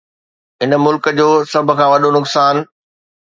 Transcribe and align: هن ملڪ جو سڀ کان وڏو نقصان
هن 0.61 0.71
ملڪ 0.85 1.05
جو 1.19 1.27
سڀ 1.51 1.65
کان 1.77 1.89
وڏو 1.93 2.09
نقصان 2.17 2.55